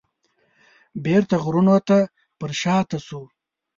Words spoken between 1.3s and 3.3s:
غرونو ته پرشاته شو.